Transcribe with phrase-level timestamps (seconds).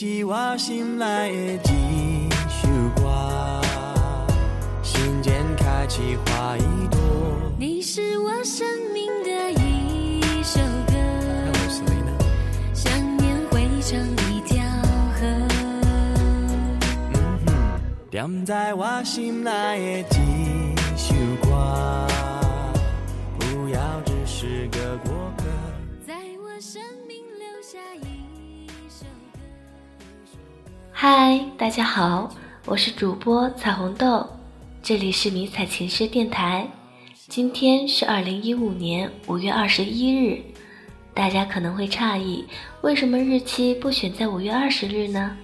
[0.00, 3.60] 是我心内的一首歌，
[4.80, 7.00] 心间开起花一朵。
[7.58, 8.64] 你是我生
[8.94, 10.94] 命的一首歌，
[12.72, 13.98] 想念汇成
[14.30, 14.64] 一条
[15.16, 15.26] 河。
[17.12, 17.80] 嗯哼，
[18.12, 20.16] 踮在我心内的
[31.10, 32.28] 嗨，大家好，
[32.66, 34.28] 我是主播彩虹豆，
[34.82, 36.68] 这里是迷彩情诗电台。
[37.28, 40.38] 今天是二零一五年五月二十一日，
[41.14, 42.44] 大家可能会诧异，
[42.82, 45.34] 为什么日期不选在五月二十日呢？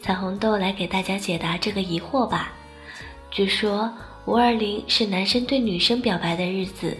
[0.00, 2.54] 彩虹豆来给大家解答这个疑惑吧。
[3.30, 3.92] 据说
[4.24, 6.96] 五二零是男生对女生表白的日子，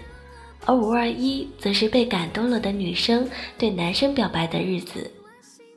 [0.66, 5.10] 而五二一则是被感动了的女生对男生表白的日子。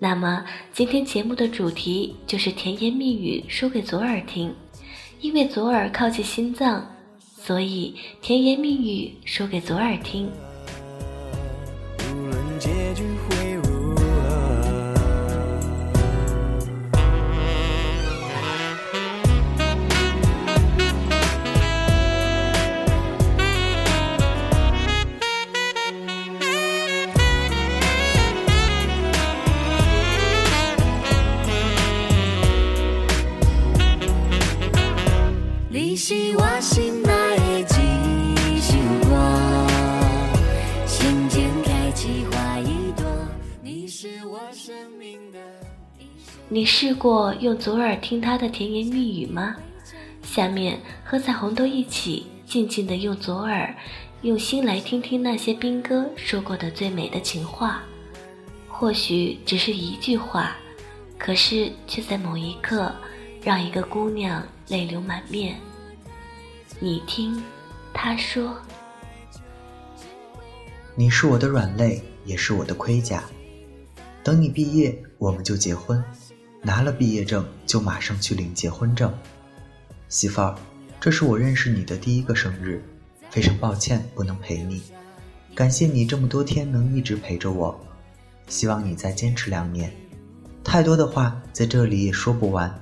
[0.01, 4.55] 那么今天节目的主题就是甜言蜜语说给左耳听，
[5.19, 6.95] 因为左耳靠近心脏。
[7.37, 10.29] 所以，甜言蜜语说给左耳听。
[46.51, 49.55] 你试过用左耳听他的甜言蜜语吗？
[50.23, 53.75] 下面和彩虹豆一起静静的用左耳，
[54.23, 57.83] 用心来听听那些兵哥说过的最美的情话。
[58.67, 60.55] 或许只是一句话，
[61.19, 62.91] 可是却在某一刻，
[63.43, 65.55] 让一个姑娘泪流满面。
[66.79, 67.43] 你听，
[67.93, 68.57] 他说。
[70.95, 73.23] 你是我的软肋，也是我的盔甲。
[74.23, 76.03] 等你毕业，我们就结婚，
[76.61, 79.13] 拿了毕业证就马上去领结婚证。
[80.07, 80.55] 媳妇儿，
[80.99, 82.83] 这是我认识你的第一个生日，
[83.29, 84.81] 非常抱歉不能陪你，
[85.55, 87.79] 感谢你这么多天能一直陪着我，
[88.47, 89.91] 希望你再坚持两年。
[90.63, 92.73] 太多的话在这里也说不完，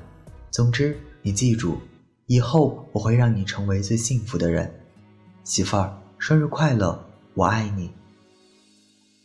[0.51, 1.77] 总之你记住，
[2.25, 4.73] 以后我会让你成为最幸福的人。
[5.43, 6.99] 媳妇儿，生日快乐，
[7.33, 7.91] 我爱你。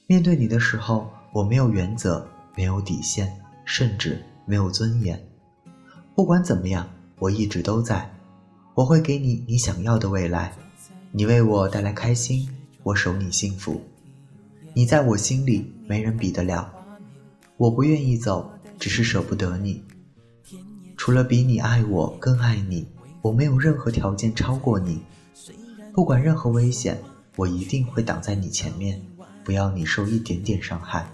[0.07, 3.33] 面对你的时候，我没有原则，没有底线，
[3.65, 5.27] 甚至没有尊严。
[6.15, 6.89] 不管怎么样，
[7.19, 8.11] 我一直都在。
[8.75, 10.53] 我会给你你想要的未来。
[11.11, 12.49] 你为我带来开心，
[12.83, 13.81] 我守你幸福。
[14.75, 16.73] 你在我心里没人比得了。
[17.59, 19.85] 我不愿意走，只是舍不得你。
[20.97, 22.89] 除了比你爱我更爱你，
[23.21, 25.03] 我没有任何条件超过你。
[25.93, 26.99] 不管任何危险，
[27.37, 29.01] 我一定会挡在你前面，
[29.45, 31.07] 不要你受一点点伤害。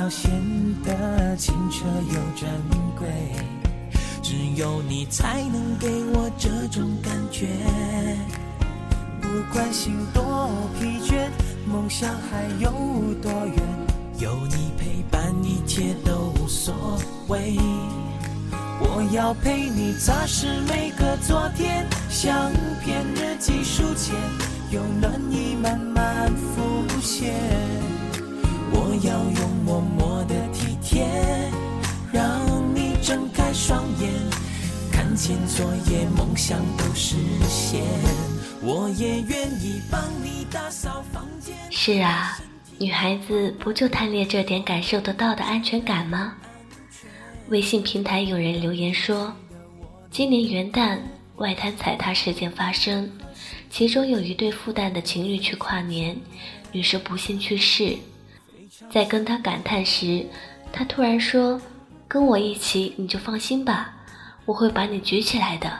[0.00, 0.30] 要显
[0.82, 2.48] 得清澈又珍
[2.96, 3.06] 贵，
[4.22, 7.48] 只有你才能给我这种感觉。
[9.20, 11.28] 不管心多疲倦，
[11.66, 12.72] 梦想还有
[13.20, 13.56] 多远，
[14.18, 17.58] 有你陪伴，一切都无所谓。
[18.80, 22.50] 我要陪你擦拭每个昨天，相
[22.82, 24.16] 片日记书签，
[24.70, 27.99] 有暖意慢慢浮现。
[28.72, 31.06] 我要用默默的体贴，
[32.12, 32.40] 让
[32.74, 34.10] 你睁开双眼，
[34.90, 37.16] 看见昨夜梦想都实
[37.48, 37.82] 现。
[38.62, 41.54] 我也愿意帮你打扫房间。
[41.70, 42.38] 是啊，
[42.78, 46.34] 女孩子不就贪恋这点感受得到的安全感吗？
[47.48, 49.32] 微信平台有人留言说，
[50.10, 50.98] 今年元旦
[51.36, 53.10] 外滩踩踏事件发生，
[53.70, 56.16] 其中有一对复旦的情侣去跨年，
[56.70, 57.96] 女生不幸去世。
[58.90, 60.26] 在跟他感叹时，
[60.72, 61.60] 他突然说
[62.08, 63.94] ：“跟我一起，你就放心吧，
[64.44, 65.72] 我会把你举起来的，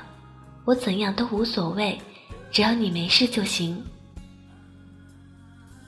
[0.65, 1.99] 我怎样都无所谓，
[2.51, 3.83] 只要你没事就行。”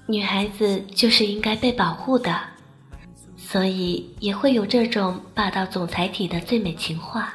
[0.07, 2.53] 女孩子就是应该被保护的。
[3.37, 7.35] 所以也会有这种霸道总裁体的最美情话。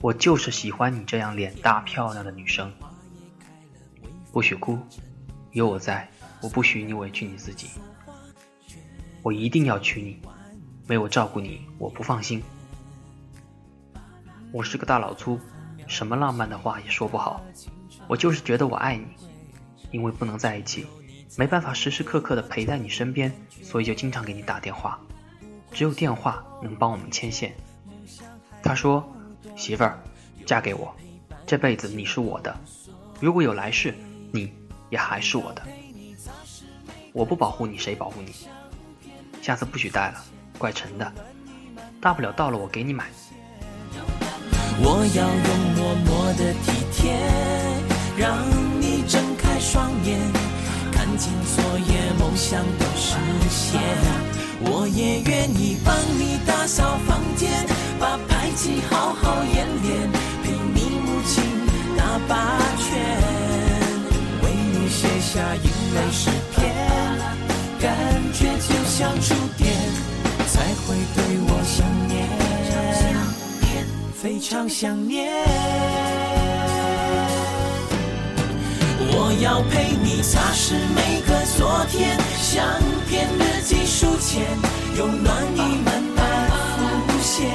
[0.00, 2.72] 我就是喜欢你这样脸大漂亮的女生。
[4.32, 4.78] 不许哭，
[5.50, 6.08] 有我在，
[6.40, 7.68] 我不许你委屈你自己。
[9.22, 10.18] 我一定要娶你，
[10.88, 12.42] 没我照顾你，我不放心。
[14.50, 15.38] 我是个大老粗，
[15.86, 17.40] 什么浪漫的话也说不好。
[18.08, 19.06] 我就是觉得我爱你，
[19.92, 20.86] 因为不能在一起，
[21.38, 23.32] 没办法时时刻刻的陪在你身边，
[23.62, 24.98] 所以就经常给你打电话。
[25.70, 27.54] 只有电话能帮我们牵线。
[28.60, 29.08] 他说
[29.56, 30.02] ：“媳妇儿，
[30.44, 30.92] 嫁给我，
[31.46, 32.54] 这辈子你是我的，
[33.20, 33.94] 如果有来世，
[34.32, 34.52] 你
[34.90, 35.62] 也还是我的。
[37.12, 38.32] 我不保护你，谁保护你？
[39.42, 40.24] 下次不许带了，
[40.56, 41.12] 怪沉的。
[42.00, 43.06] 大不了到了我给你买。”
[44.78, 47.12] 我要用默默的体贴，
[48.16, 48.38] 让
[48.80, 50.18] 你睁开双眼，
[50.92, 53.16] 看见昨夜梦想都实
[53.50, 53.80] 现。
[54.64, 57.66] 我也愿意帮你打扫房间，
[57.98, 60.10] 把排气好好演练，
[60.42, 61.42] 陪你母亲
[61.96, 62.94] 打八拳，
[64.42, 66.72] 为你写下英美诗篇，
[67.82, 67.92] 感
[68.32, 69.68] 觉就像触电，
[70.46, 72.28] 才会对我想念。
[74.14, 75.28] 非常想念，
[79.10, 82.64] 我要陪你擦拭每个昨天，相
[83.08, 84.46] 片日记书签，
[84.96, 86.20] 有暖意慢慢
[86.78, 87.50] 浮现。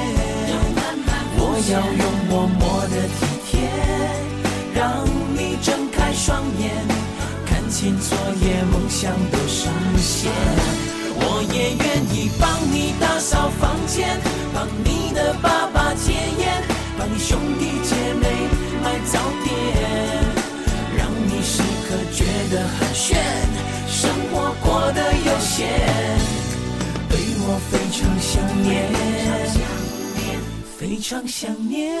[1.40, 3.56] 我要用默默的体贴，
[4.74, 6.70] 让你睁开双眼，
[7.68, 9.68] 看见昨夜梦想都实
[9.98, 10.32] 现。
[11.20, 14.18] 我也愿意帮你打扫房间，
[14.54, 16.62] 帮你的爸爸戒烟，
[16.96, 18.48] 帮你兄弟姐妹
[18.82, 19.52] 买早点，
[20.96, 23.20] 让你时刻觉得很炫，
[23.86, 25.68] 生活过得悠闲，
[27.10, 28.88] 对我非常想念，
[30.78, 32.00] 非常想念。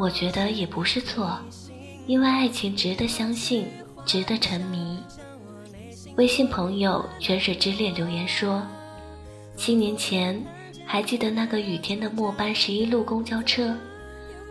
[0.00, 1.38] 我觉得也不是错，
[2.06, 3.66] 因为爱情值得相信，
[4.06, 4.98] 值得沉迷。
[6.16, 8.62] 微信朋友泉水之恋留言说：
[9.58, 10.42] 七年前，
[10.86, 13.76] 还记得那个雨天的末班十一路公交车，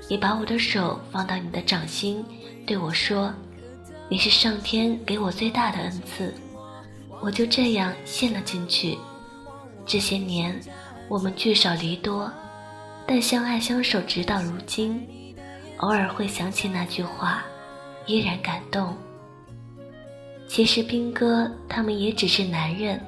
[0.08, 2.24] 你把我的手放到你的掌心，
[2.68, 3.34] 对我说
[4.08, 6.32] ：“你是上天给我最大的恩赐。”
[7.22, 9.00] 我就这样陷了进去。
[9.84, 10.62] 这些年，
[11.08, 12.32] 我们聚少离多，
[13.08, 15.04] 但相爱相守直到如今。
[15.80, 17.44] 偶尔会想起那句话，
[18.06, 18.94] 依然感动。
[20.48, 23.00] 其实兵哥他们也只是男人，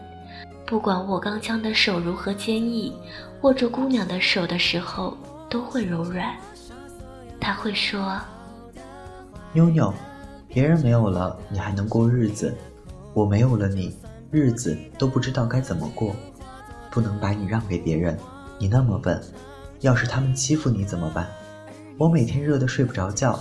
[0.65, 2.95] 不管我钢枪的手如何坚毅，
[3.41, 5.17] 握住姑娘的手的时候
[5.49, 6.33] 都会柔软。
[7.41, 8.17] 他会说
[9.51, 9.93] ：“妞妞，
[10.47, 12.55] 别人没有了，你还能过日子。”
[13.13, 13.93] 我没有了你，
[14.31, 16.15] 日子都不知道该怎么过。
[16.89, 18.17] 不能把你让给别人，
[18.57, 19.21] 你那么笨，
[19.81, 21.27] 要是他们欺负你怎么办？
[22.01, 23.39] 我每天热得睡不着觉，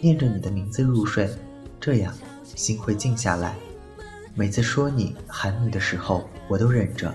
[0.00, 1.28] 念着你的名字入睡，
[1.78, 2.14] 这样
[2.56, 3.54] 心会静下来。
[4.34, 7.12] 每次说你喊你的时候，我都忍着，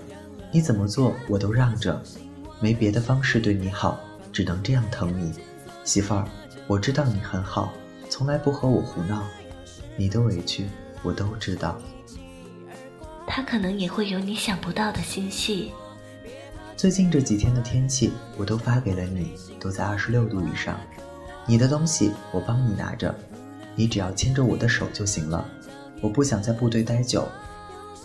[0.52, 2.00] 你怎么做我都让着，
[2.60, 4.00] 没别的方式对你好，
[4.32, 5.34] 只能这样疼你。
[5.84, 6.24] 媳妇儿，
[6.68, 7.74] 我知道你很好，
[8.08, 9.24] 从来不和我胡闹，
[9.98, 10.68] 你的委屈。
[11.02, 11.82] 我都知道，
[13.26, 15.72] 他可能也会有你想不到的心细。
[16.80, 20.80] 最近这几天的天气，我都发给了你，都在二十六度以上。
[21.46, 23.14] 你的东西我帮你拿着，
[23.76, 25.46] 你只要牵着我的手就行了。
[26.00, 27.28] 我不想在部队待久，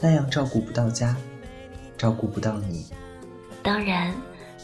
[0.01, 1.15] 那样照顾不到家，
[1.97, 2.87] 照顾不到你。
[3.63, 4.13] 当然，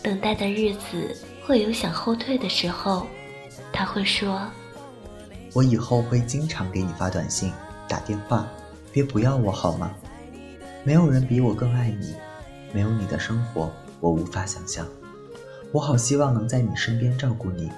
[0.03, 3.07] 等待的日子会有想后退的时候。
[3.73, 4.43] 他会说
[5.55, 7.53] ：“我以后会经常给你发短信。”
[7.87, 8.45] 打电话，
[8.93, 9.93] 别不要我好吗？
[10.83, 12.17] 没有人比我更爱你，
[12.73, 14.87] 没有你的生活我无法想象。
[15.73, 17.71] 我好希望能在你身边照顾你，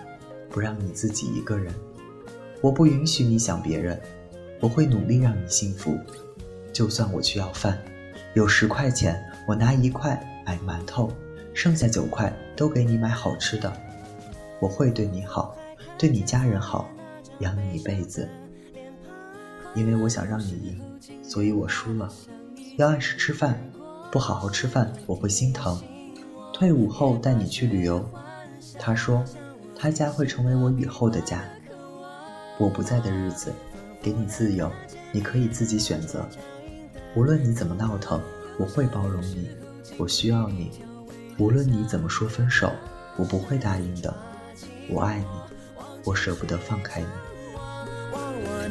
[0.49, 1.75] 不让你自己一个人。
[2.61, 4.01] 我不允许你想别人，
[4.61, 5.99] 我会努力让你幸福。
[6.73, 7.79] 就算我去要饭，
[8.35, 11.13] 有十块钱，我拿一块买馒头，
[11.53, 13.71] 剩下九块都给你买好吃的。
[14.59, 15.55] 我会对你好，
[15.99, 16.89] 对你家人好，
[17.41, 18.27] 养你一辈子。
[19.75, 20.81] 因为我想让你赢，
[21.23, 22.09] 所以我输了。
[22.79, 23.59] 要按时吃饭，
[24.11, 25.79] 不好好吃饭我会心疼。
[26.63, 28.09] 退伍后带你去旅游，
[28.79, 29.25] 他说，
[29.77, 31.43] 他家会成为我以后的家。
[32.57, 33.53] 我不在的日子，
[34.01, 34.71] 给你自由，
[35.11, 36.25] 你可以自己选择。
[37.17, 38.21] 无论你怎么闹腾，
[38.61, 39.51] 我会包容你，
[39.99, 40.71] 我需要你。
[41.37, 42.71] 无论你怎么说分手，
[43.17, 44.15] 我不会答应的。
[44.89, 45.27] 我爱你，
[46.05, 47.07] 我舍不得放开你。
[48.07, 48.63] 我，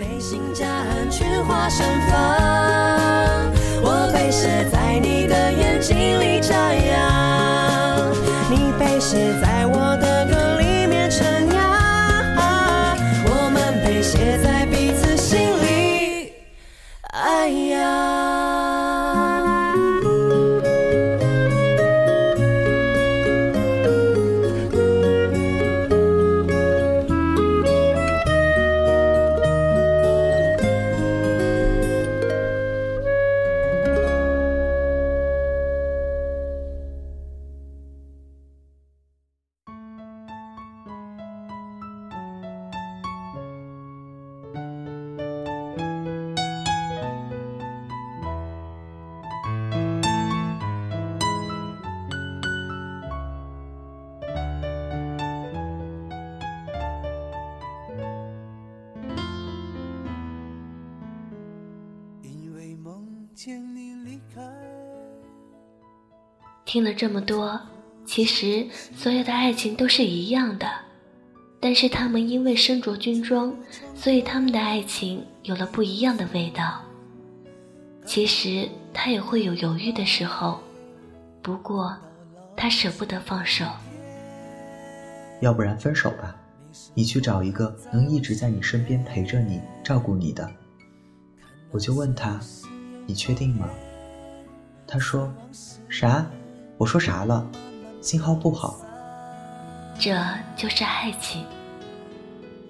[4.13, 7.30] 被写在你的眼睛里张扬，你被
[9.11, 9.50] 写在
[66.63, 67.59] 听了这么多，
[68.05, 70.67] 其实所有的爱情都是一样的，
[71.59, 73.51] 但是他们因为身着军装，
[73.95, 76.83] 所以他们的爱情有了不一样的味道。
[78.05, 80.59] 其实他也会有犹豫的时候，
[81.41, 81.97] 不过
[82.55, 83.65] 他舍不得放手。
[85.39, 86.35] 要不然分手吧，
[86.93, 90.47] 你去找一个能一直在你身边陪着你、照顾你的。
[91.71, 92.39] 我就问他
[93.11, 93.67] ：“你确定吗？”
[94.87, 95.29] 他说
[95.89, 96.25] ：“啥？
[96.77, 97.45] 我说啥了？
[98.01, 98.79] 信号不好。”
[99.99, 100.17] 这
[100.55, 101.45] 就是爱情。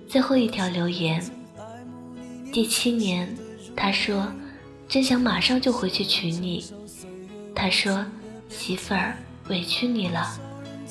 [0.10, 1.24] 最后一条留言，
[2.52, 3.38] 第七年，
[3.76, 4.28] 他说
[4.90, 6.66] ：“真想马上就回去娶你。”
[7.56, 8.04] 他说
[8.50, 9.16] ：“媳妇儿，
[9.48, 10.26] 委屈你了，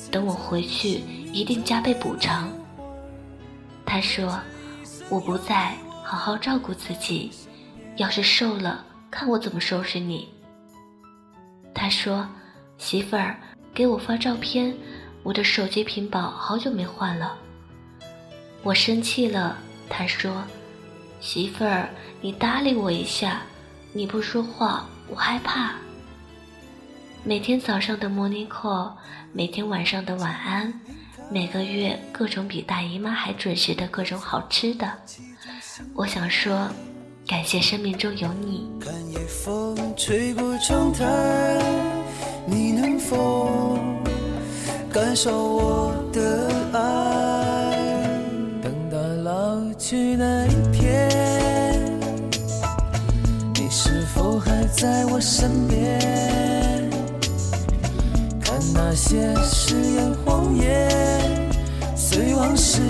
[0.09, 1.01] 等我回去
[1.33, 2.49] 一定加倍补偿。”
[3.85, 4.39] 他说
[5.11, 7.31] ：“我不在，好好照顾自己。
[7.97, 10.27] 要是瘦了，看我怎么收拾你。”
[11.75, 12.27] 他说
[12.79, 13.37] ：“媳妇儿，
[13.73, 14.75] 给我发照片，
[15.21, 17.37] 我的手机屏保好久没换了。”
[18.63, 19.57] 我生气了，
[19.89, 20.43] 他说
[21.19, 21.89] ：“媳妇儿，
[22.21, 23.41] 你搭理我一下，
[23.91, 25.75] 你不说话，我害怕。”
[27.23, 28.91] 每天早上的 monoco，
[29.31, 30.73] 每天晚上的晚安，
[31.29, 34.91] 每个月各种比大姨妈还准时的各种好吃的。
[35.93, 36.67] 我想说，
[37.27, 38.69] 感谢生命中有你。
[38.79, 41.05] 看夜风吹过窗台，
[42.45, 43.77] 你能否
[44.91, 47.77] 感受我的爱？
[48.61, 51.99] 等到老去那一天，
[53.55, 55.99] 你是否还在我身边？
[58.41, 61.49] 看那些誓言谎言，
[61.95, 62.81] 随往事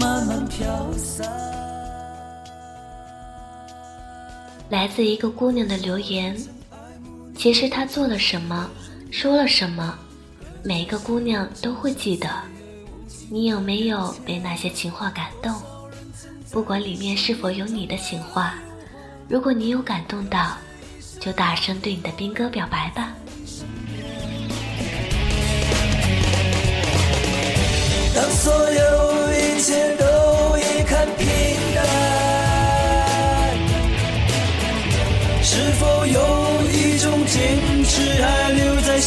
[0.00, 0.66] 慢慢飘
[0.98, 1.53] 散。
[4.70, 6.36] 来自一个姑娘的留言。
[7.36, 8.70] 其实她做了什么，
[9.10, 9.98] 说了什么，
[10.62, 12.28] 每一个姑娘都会记得。
[13.30, 15.52] 你有没有被那些情话感动？
[16.50, 18.54] 不管里面是否有你的情话，
[19.28, 20.56] 如果你有感动到，
[21.20, 23.12] 就大声对你的兵哥表白吧。
[28.14, 30.04] 当所有一切都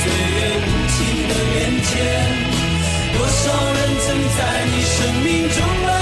[0.00, 1.92] 岁月无情的变迁。
[3.14, 5.97] 多少人曾在你生命中来。